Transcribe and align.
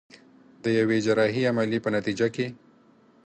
د 0.63 0.65
يوې 0.79 0.97
جراحي 1.05 1.41
عمليې 1.49 1.79
په 1.83 1.89
نتيجه 1.95 2.27
کې. 2.35 2.47